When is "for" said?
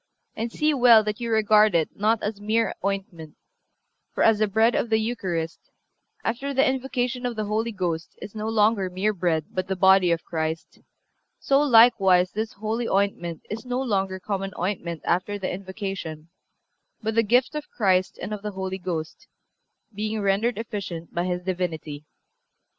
4.15-4.23